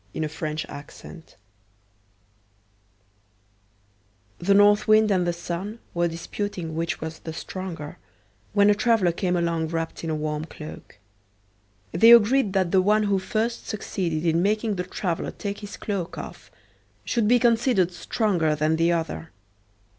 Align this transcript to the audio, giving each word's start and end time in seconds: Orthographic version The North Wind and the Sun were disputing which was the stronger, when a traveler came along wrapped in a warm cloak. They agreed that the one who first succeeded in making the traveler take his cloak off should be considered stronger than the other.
Orthographic 0.15 0.91
version 0.91 1.23
The 4.39 4.55
North 4.55 4.87
Wind 4.87 5.11
and 5.11 5.27
the 5.27 5.31
Sun 5.31 5.77
were 5.93 6.07
disputing 6.07 6.73
which 6.75 6.99
was 7.01 7.19
the 7.19 7.33
stronger, 7.33 7.99
when 8.53 8.71
a 8.71 8.73
traveler 8.73 9.11
came 9.11 9.37
along 9.37 9.67
wrapped 9.67 10.03
in 10.03 10.09
a 10.09 10.15
warm 10.15 10.45
cloak. 10.45 10.97
They 11.91 12.11
agreed 12.13 12.53
that 12.53 12.71
the 12.71 12.81
one 12.81 13.03
who 13.03 13.19
first 13.19 13.67
succeeded 13.67 14.25
in 14.25 14.41
making 14.41 14.77
the 14.77 14.85
traveler 14.85 15.29
take 15.29 15.59
his 15.59 15.77
cloak 15.77 16.17
off 16.17 16.49
should 17.05 17.27
be 17.27 17.37
considered 17.37 17.91
stronger 17.91 18.55
than 18.55 18.77
the 18.77 18.91
other. 18.91 19.29